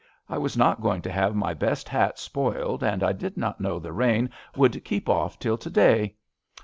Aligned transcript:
I 0.27 0.39
was 0.39 0.57
not 0.57 0.81
going 0.81 1.03
to 1.03 1.11
have 1.11 1.35
my 1.35 1.53
best 1.53 1.87
hat 1.87 2.17
spoiled, 2.17 2.81
and 2.83 3.03
I 3.03 3.11
did 3.13 3.37
not 3.37 3.61
know 3.61 3.77
the 3.77 3.93
rain 3.93 4.31
would 4.55 4.83
keep 4.83 5.07
off 5.07 5.37
till 5.37 5.59
to 5.59 5.69
day. 5.69 6.15